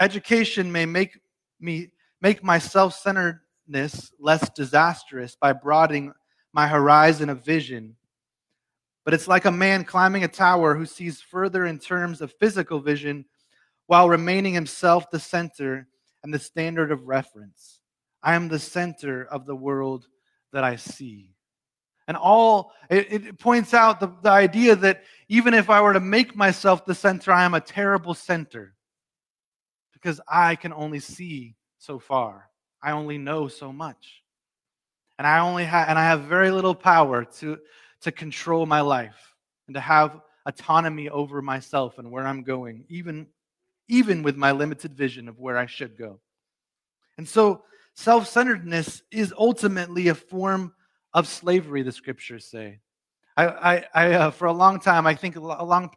[0.00, 1.20] Education may make
[1.60, 6.14] me make my self-centeredness less disastrous by broadening
[6.52, 7.96] my horizon of vision.
[9.04, 12.80] But it's like a man climbing a tower who sees further in terms of physical
[12.80, 13.26] vision
[13.86, 15.86] while remaining himself the center
[16.22, 17.80] and the standard of reference.
[18.24, 20.08] I am the center of the world
[20.52, 21.34] that I see.
[22.08, 26.00] And all it, it points out the, the idea that even if I were to
[26.00, 28.74] make myself the center, I am a terrible center
[29.92, 32.48] because I can only see so far.
[32.82, 34.22] I only know so much.
[35.18, 37.58] And I only have and I have very little power to
[38.02, 39.34] to control my life
[39.66, 43.26] and to have autonomy over myself and where I'm going, even
[43.88, 46.20] even with my limited vision of where I should go.
[47.18, 47.62] And so
[47.94, 50.74] self-centeredness is ultimately a form
[51.12, 52.80] of slavery, the scriptures say.
[53.36, 55.90] I, I, I uh, for a long time, I think a long,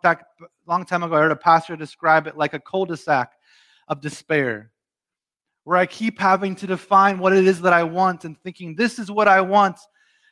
[0.66, 3.34] long time ago, I heard a pastor describe it like a cul-de-sac
[3.88, 4.72] of despair,
[5.64, 9.00] where I keep having to define what it is that I want and thinking, this
[9.00, 9.78] is what I want,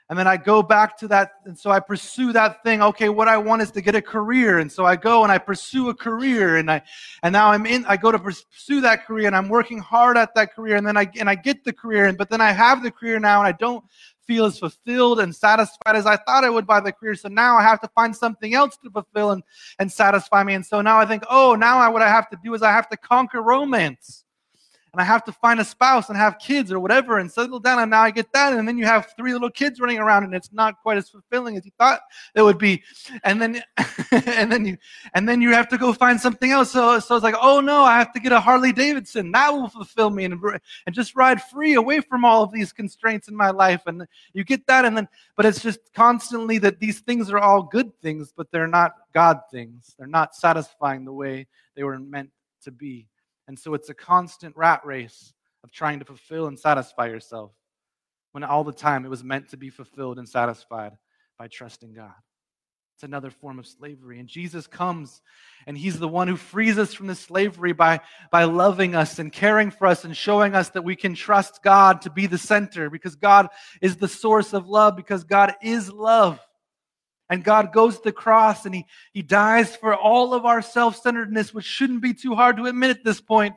[0.10, 2.82] and then I go back to that, and so I pursue that thing.
[2.82, 5.40] Okay, what I want is to get a career, and so I go and I
[5.40, 6.84] pursue a career, and I,
[7.24, 7.86] and now I'm in.
[7.86, 10.96] I go to pursue that career, and I'm working hard at that career, and then
[10.96, 13.48] I and I get the career, and but then I have the career now, and
[13.48, 13.84] I don't
[14.28, 17.16] feel as fulfilled and satisfied as I thought I would by the career.
[17.16, 19.44] So now I have to find something else to fulfill and,
[19.80, 20.56] and satisfy me.
[20.56, 22.72] And so now I think, oh, now I, what I have to do is I
[22.72, 24.25] have to conquer romance
[24.96, 27.80] and I have to find a spouse and have kids or whatever and settle down.
[27.80, 28.54] And now I get that.
[28.54, 31.58] And then you have three little kids running around and it's not quite as fulfilling
[31.58, 32.00] as you thought
[32.34, 32.82] it would be.
[33.26, 33.62] And then,
[34.12, 34.78] and then you,
[35.14, 36.72] and then you have to go find something else.
[36.72, 39.34] So, so it's like, oh no, I have to get a Harley Davidson.
[39.34, 40.42] That will fulfill me and,
[40.86, 43.82] and just ride free away from all of these constraints in my life.
[43.88, 44.86] And you get that.
[44.86, 48.66] And then, but it's just constantly that these things are all good things, but they're
[48.66, 49.94] not God things.
[50.00, 52.30] They're not satisfying the way they were meant
[52.64, 53.10] to be.
[53.48, 57.52] And so it's a constant rat race of trying to fulfill and satisfy yourself
[58.32, 60.94] when all the time it was meant to be fulfilled and satisfied
[61.38, 62.14] by trusting God.
[62.96, 64.20] It's another form of slavery.
[64.20, 65.22] And Jesus comes
[65.68, 68.00] and he's the one who frees us from this slavery by,
[68.32, 72.02] by loving us and caring for us and showing us that we can trust God
[72.04, 73.50] to be the center because God
[73.82, 76.40] is the source of love, because God is love.
[77.30, 80.98] And God goes to the cross and he, he dies for all of our self
[81.02, 83.56] centeredness, which shouldn't be too hard to admit at this point.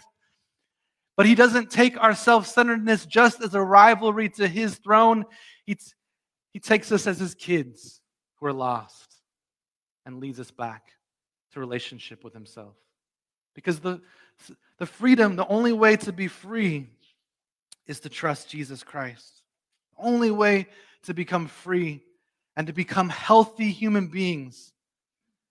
[1.17, 5.27] But he doesn't take our self centeredness just as a rivalry to his throne.
[5.67, 5.77] He,
[6.53, 8.01] he takes us as his kids
[8.37, 9.17] who are lost
[10.07, 10.93] and leads us back
[11.53, 12.75] to relationship with himself.
[13.55, 14.01] Because the,
[14.79, 16.89] the freedom, the only way to be free
[17.87, 19.43] is to trust Jesus Christ.
[19.97, 20.69] The only way
[21.03, 22.03] to become free
[22.59, 24.73] and to become healthy human beings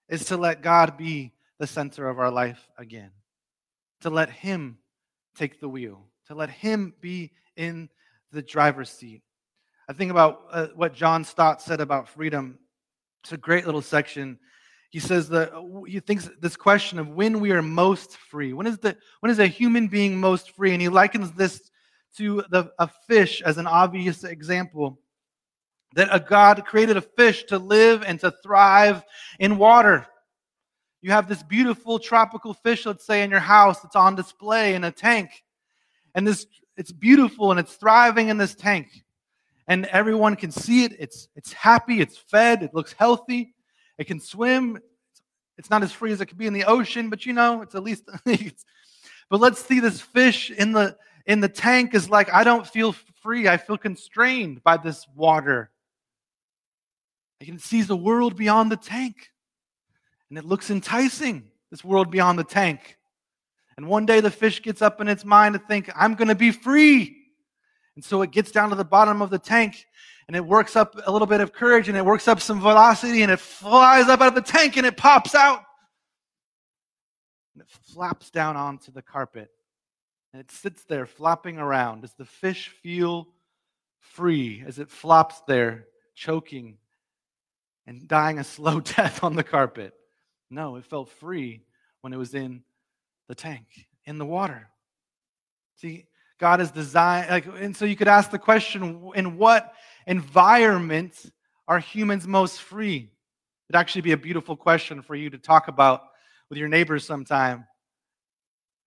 [0.09, 3.11] is to let God be the center of our life again,
[4.01, 4.77] to let Him
[5.33, 7.87] take the wheel, to let Him be in
[8.33, 9.21] the driver's seat.
[9.87, 12.59] I think about uh, what John Stott said about freedom.
[13.23, 14.37] It's a great little section.
[14.89, 15.53] He says that
[15.87, 18.51] he thinks this question of when we are most free.
[18.51, 20.73] When is the when is a human being most free?
[20.73, 21.71] And he likens this
[22.17, 24.99] to the, a fish as an obvious example
[25.93, 29.03] that a God created a fish to live and to thrive
[29.39, 30.05] in water.
[31.01, 34.83] You have this beautiful tropical fish, let's say, in your house that's on display in
[34.83, 35.43] a tank.
[36.15, 36.45] And this
[36.75, 39.03] it's beautiful and it's thriving in this tank.
[39.67, 40.93] And everyone can see it.
[40.99, 43.53] It's it's happy, it's fed, it looks healthy,
[43.97, 44.79] it can swim.
[45.57, 47.75] It's not as free as it could be in the ocean, but you know, it's
[47.75, 52.43] at least but let's see this fish in the in the tank is like, I
[52.43, 53.47] don't feel free.
[53.47, 55.69] I feel constrained by this water.
[57.41, 59.31] I can see the world beyond the tank.
[60.29, 62.97] And it looks enticing, this world beyond the tank.
[63.77, 66.35] And one day the fish gets up in its mind to think, I'm going to
[66.35, 67.15] be free.
[67.95, 69.85] And so it gets down to the bottom of the tank
[70.27, 73.21] and it works up a little bit of courage and it works up some velocity
[73.21, 75.63] and it flies up out of the tank and it pops out.
[77.53, 79.49] And it flaps down onto the carpet.
[80.33, 82.01] And it sits there flopping around.
[82.01, 83.27] Does the fish feel
[83.99, 85.85] free as it flops there,
[86.15, 86.77] choking
[87.87, 89.93] and dying a slow death on the carpet.
[90.49, 91.61] No, it felt free
[92.01, 92.63] when it was in
[93.27, 93.65] the tank,
[94.05, 94.69] in the water.
[95.77, 96.05] See,
[96.39, 99.73] God is designed, like, and so you could ask the question in what
[100.05, 101.31] environment
[101.67, 103.09] are humans most free?
[103.69, 106.03] It'd actually be a beautiful question for you to talk about
[106.49, 107.65] with your neighbors sometime.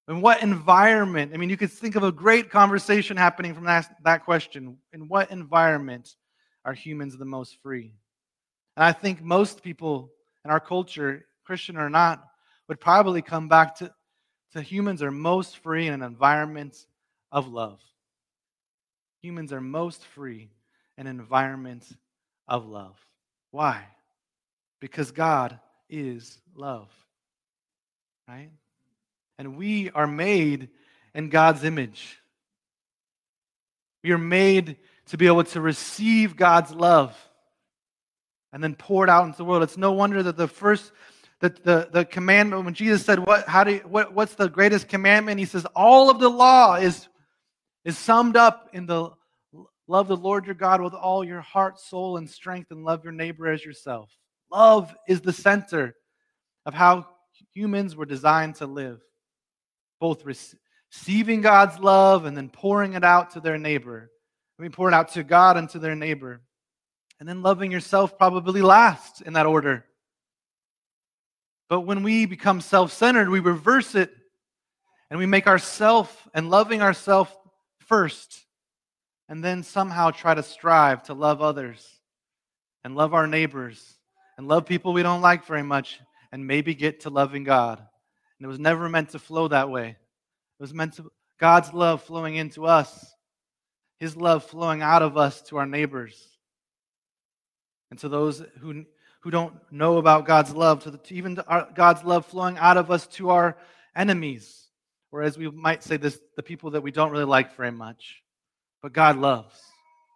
[0.08, 1.32] In what environment?
[1.34, 4.78] I mean, you could think of a great conversation happening from that, that question.
[4.92, 6.16] In what environment
[6.64, 7.92] are humans the most free?
[8.80, 10.10] And I think most people
[10.42, 12.26] in our culture, Christian or not,
[12.66, 13.92] would probably come back to,
[14.54, 16.86] to humans are most free in an environment
[17.30, 17.78] of love.
[19.20, 20.48] Humans are most free
[20.96, 21.86] in an environment
[22.48, 22.96] of love.
[23.50, 23.84] Why?
[24.80, 25.60] Because God
[25.90, 26.88] is love.
[28.26, 28.48] Right?
[29.38, 30.70] And we are made
[31.14, 32.18] in God's image.
[34.02, 34.78] We are made
[35.08, 37.14] to be able to receive God's love
[38.52, 39.62] and then pour it out into the world.
[39.62, 40.92] It's no wonder that the first
[41.40, 44.88] that the, the commandment when Jesus said, What how do you, what, what's the greatest
[44.88, 45.38] commandment?
[45.38, 47.08] He says, All of the law is,
[47.84, 49.10] is summed up in the
[49.88, 53.12] love the Lord your God with all your heart, soul, and strength, and love your
[53.12, 54.10] neighbor as yourself.
[54.52, 55.94] Love is the center
[56.66, 57.06] of how
[57.54, 59.00] humans were designed to live,
[59.98, 64.10] both receiving God's love and then pouring it out to their neighbor.
[64.58, 66.42] I mean, pouring out to God and to their neighbor.
[67.20, 69.84] And then loving yourself probably last in that order.
[71.68, 74.10] But when we become self centered, we reverse it
[75.10, 77.36] and we make ourself and loving ourself
[77.80, 78.46] first,
[79.28, 82.00] and then somehow try to strive to love others
[82.84, 83.96] and love our neighbors
[84.38, 86.00] and love people we don't like very much
[86.32, 87.78] and maybe get to loving God.
[87.78, 89.88] And it was never meant to flow that way.
[89.88, 93.12] It was meant to God's love flowing into us,
[93.98, 96.29] His love flowing out of us to our neighbors.
[97.90, 98.84] And to those who,
[99.20, 102.76] who don't know about God's love, to, the, to even our, God's love flowing out
[102.76, 103.56] of us to our
[103.96, 104.68] enemies,
[105.12, 108.22] or as we might say this, the people that we don't really like very much,
[108.82, 109.60] but God loves.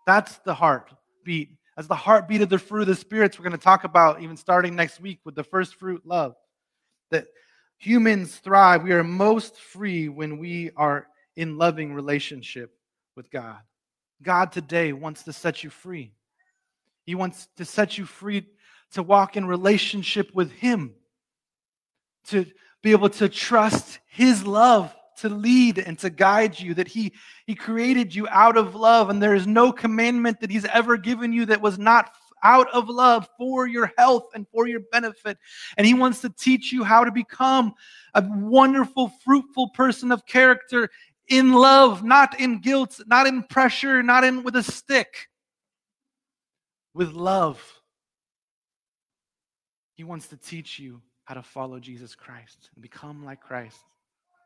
[0.06, 1.50] That's the heartbeat.
[1.76, 4.36] As the heartbeat of the fruit of the spirits we're going to talk about even
[4.36, 6.36] starting next week with the first fruit love.
[7.10, 7.26] That
[7.78, 8.84] humans thrive.
[8.84, 12.72] We are most free when we are in loving relationship
[13.16, 13.58] with god.
[14.22, 16.12] God today wants to set you free
[17.04, 18.46] he wants to set you free
[18.92, 20.94] to walk in relationship with him
[22.26, 22.46] to
[22.82, 27.12] be able to trust his love to lead and to guide you, that he,
[27.46, 31.32] he created you out of love, and there is no commandment that He's ever given
[31.32, 32.10] you that was not
[32.42, 35.38] out of love for your health and for your benefit.
[35.76, 37.74] And He wants to teach you how to become
[38.14, 40.90] a wonderful, fruitful person of character
[41.28, 45.28] in love, not in guilt, not in pressure, not in with a stick,
[46.94, 47.60] with love.
[49.94, 53.78] He wants to teach you how to follow Jesus Christ and become like Christ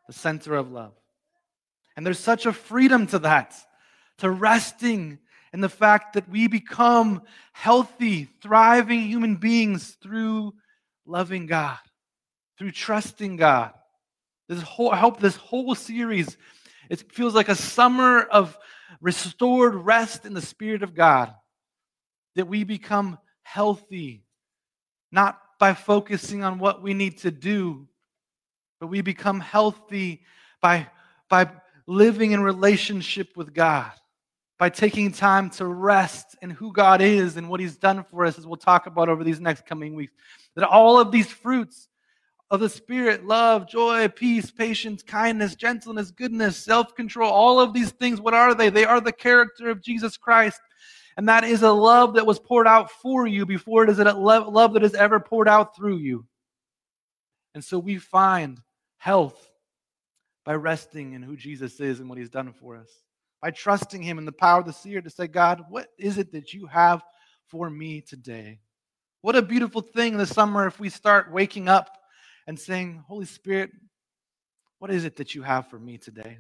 [0.07, 0.95] the center of love.
[1.97, 3.55] And there's such a freedom to that,
[4.19, 5.19] to resting
[5.53, 7.23] in the fact that we become
[7.53, 10.55] healthy, thriving human beings through
[11.07, 11.79] loving God,
[12.59, 13.73] through trusting God.
[14.49, 16.37] This whole, I hope this whole series,
[16.89, 18.57] it feels like a summer of
[19.01, 21.35] restored rest in the Spirit of God,
[22.39, 24.22] that we become healthy,
[25.11, 27.89] not by focusing on what we need to do,
[28.78, 30.22] but we become healthy
[30.62, 30.86] by,
[31.28, 31.51] by
[31.89, 33.91] living in relationship with God,
[34.57, 38.39] by taking time to rest in who God is and what He's done for us,
[38.39, 40.12] as we'll talk about over these next coming weeks.
[40.55, 41.89] That all of these fruits
[42.53, 47.91] of the Spirit love, joy, peace, patience, kindness, gentleness, goodness, self control all of these
[47.91, 48.70] things, what are they?
[48.70, 50.61] They are the character of Jesus Christ.
[51.19, 54.05] And that is a love that was poured out for you before it is a
[54.05, 56.25] love that is ever poured out through you.
[57.55, 58.61] And so we find
[58.99, 59.51] health
[60.45, 62.89] by resting in who Jesus is and what he's done for us,
[63.43, 66.31] by trusting him in the power of the seer to say, God, what is it
[66.33, 67.03] that you have
[67.49, 68.61] for me today?
[69.21, 71.99] What a beautiful thing this summer if we start waking up
[72.47, 73.71] and saying, Holy Spirit,
[74.79, 76.39] what is it that you have for me today?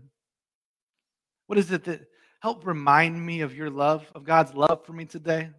[1.48, 2.02] What is it that
[2.40, 5.50] help remind me of your love, of God's love for me today?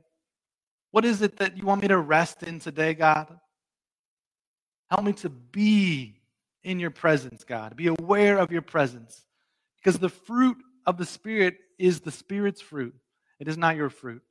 [0.92, 3.28] What is it that you want me to rest in today, God?
[4.90, 6.22] Help me to be
[6.64, 7.76] in your presence, God.
[7.76, 9.26] Be aware of your presence.
[9.78, 12.96] Because the fruit of the Spirit is the Spirit's fruit.
[13.40, 14.22] It is not your fruit.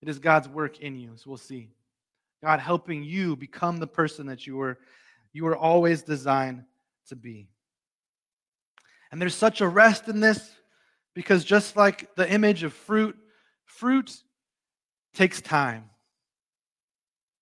[0.00, 1.12] It is God's work in you.
[1.16, 1.68] So we'll see.
[2.42, 4.78] God helping you become the person that you were
[5.32, 6.64] you were always designed
[7.08, 7.48] to be.
[9.12, 10.50] And there's such a rest in this
[11.14, 13.16] because just like the image of fruit,
[13.64, 14.16] fruit
[15.14, 15.84] takes time.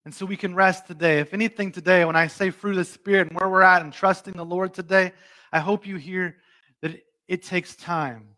[0.04, 1.18] And so we can rest today.
[1.20, 3.92] If anything today, when I say fruit of the Spirit and where we're at and
[3.92, 5.12] trusting the Lord today,
[5.52, 6.36] I hope you hear
[6.80, 8.28] that it takes time.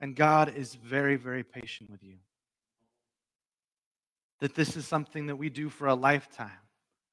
[0.00, 2.16] And God is very, very patient with you.
[4.40, 6.50] That this is something that we do for a lifetime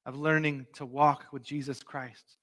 [0.04, 2.36] of learning to walk with Jesus Christ.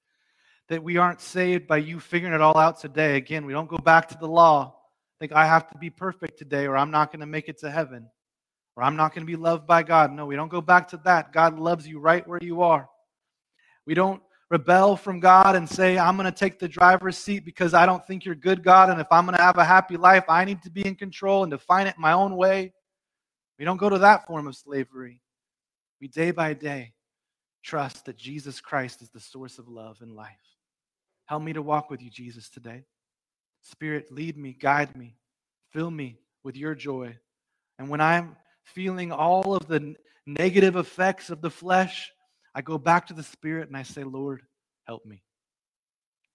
[0.68, 3.16] That we aren't saved by you figuring it all out today.
[3.16, 4.77] Again, we don't go back to the law.
[5.20, 7.70] Think I have to be perfect today or I'm not going to make it to
[7.70, 8.08] heaven
[8.76, 10.12] or I'm not going to be loved by God.
[10.12, 11.32] No, we don't go back to that.
[11.32, 12.88] God loves you right where you are.
[13.86, 17.74] We don't rebel from God and say, I'm going to take the driver's seat because
[17.74, 18.90] I don't think you're good, God.
[18.90, 21.42] And if I'm going to have a happy life, I need to be in control
[21.42, 22.72] and define it my own way.
[23.58, 25.20] We don't go to that form of slavery.
[26.00, 26.92] We day by day
[27.64, 30.36] trust that Jesus Christ is the source of love and life.
[31.26, 32.84] Help me to walk with you, Jesus, today.
[33.70, 35.16] Spirit, lead me, guide me,
[35.72, 37.16] fill me with your joy.
[37.78, 39.94] And when I'm feeling all of the
[40.26, 42.10] negative effects of the flesh,
[42.54, 44.42] I go back to the Spirit and I say, Lord,
[44.86, 45.22] help me.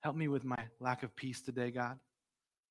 [0.01, 1.97] Help me with my lack of peace today, God.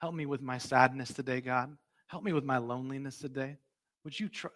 [0.00, 1.76] Help me with my sadness today, God.
[2.08, 3.56] Help me with my loneliness today.
[4.04, 4.48] Would you tr-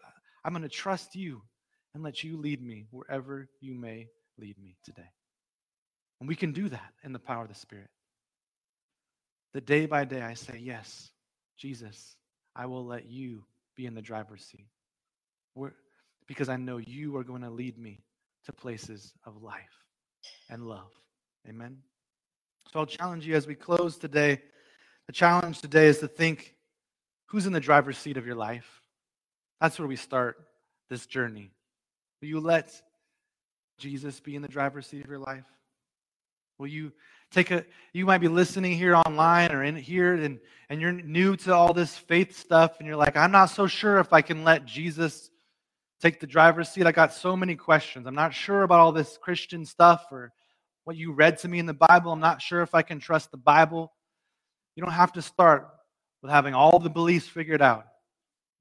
[0.44, 1.42] I'm going to trust you
[1.94, 5.09] and let you lead me wherever you may lead me today.
[6.20, 7.88] And we can do that in the power of the Spirit.
[9.57, 11.12] That day by day I say, Yes,
[11.57, 12.16] Jesus,
[12.54, 13.42] I will let you
[13.74, 14.66] be in the driver's seat
[16.26, 18.02] because I know you are going to lead me
[18.44, 19.82] to places of life
[20.50, 20.90] and love.
[21.48, 21.78] Amen.
[22.70, 24.42] So I'll challenge you as we close today.
[25.07, 26.54] The challenge today is to think
[27.24, 28.82] who's in the driver's seat of your life?
[29.59, 30.36] That's where we start
[30.90, 31.50] this journey.
[32.20, 32.78] Will you let
[33.78, 35.46] Jesus be in the driver's seat of your life?
[36.59, 36.92] Will you
[37.37, 41.37] take a you might be listening here online or in here and and you're new
[41.37, 44.43] to all this faith stuff and you're like, I'm not so sure if I can
[44.43, 45.30] let Jesus
[46.01, 46.87] take the driver's seat.
[46.87, 48.07] I got so many questions.
[48.07, 50.32] I'm not sure about all this Christian stuff or
[50.84, 52.11] what you read to me in the Bible.
[52.11, 53.93] I'm not sure if I can trust the Bible.
[54.74, 55.68] You don't have to start
[56.22, 57.84] with having all the beliefs figured out.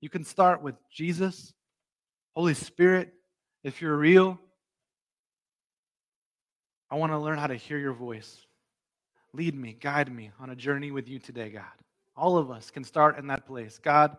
[0.02, 1.54] You can start with Jesus,
[2.36, 3.14] Holy Spirit,
[3.64, 4.38] if you're real.
[6.92, 8.46] I want to learn how to hear your voice.
[9.36, 11.64] Lead me, guide me on a journey with you today, God.
[12.16, 13.80] All of us can start in that place.
[13.80, 14.16] God,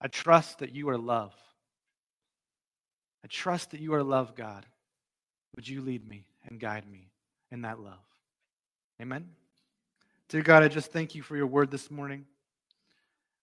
[0.00, 1.34] I trust that you are love.
[3.22, 4.64] I trust that you are love, God.
[5.56, 7.10] Would you lead me and guide me
[7.50, 7.98] in that love?
[9.00, 9.28] Amen.
[10.30, 12.24] Dear God, I just thank you for your word this morning.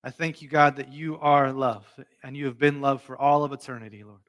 [0.03, 1.85] I thank you, God, that you are love
[2.23, 4.21] and you have been love for all of eternity, Lord.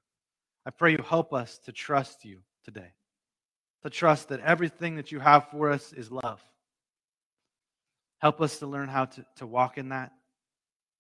[0.66, 2.92] I pray you help us to trust you today,
[3.82, 6.42] to trust that everything that you have for us is love.
[8.18, 10.12] Help us to learn how to, to walk in that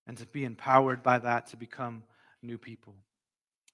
[0.06, 2.02] and to be empowered by that to become
[2.42, 2.94] new people.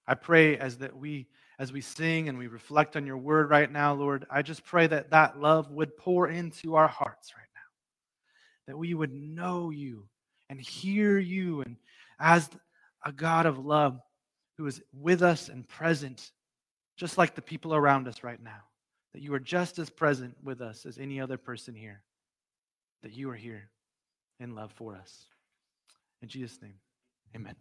[0.07, 1.27] I pray as that we
[1.59, 4.87] as we sing and we reflect on your word right now, Lord, I just pray
[4.87, 8.71] that that love would pour into our hearts right now.
[8.71, 10.07] That we would know you
[10.49, 11.75] and hear you and
[12.17, 12.49] as
[13.05, 13.99] a God of love
[14.57, 16.31] who is with us and present
[16.95, 18.68] just like the people around us right now.
[19.13, 22.01] That you are just as present with us as any other person here.
[23.01, 23.69] That you are here
[24.39, 25.25] in love for us.
[26.21, 26.75] In Jesus' name,
[27.35, 27.55] amen.